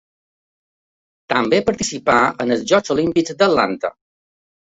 També 1.33 1.59
participà 1.67 2.15
en 2.47 2.55
els 2.57 2.65
Jocs 2.73 2.95
Olímpics 2.97 3.37
d'Atlanta. 3.45 3.95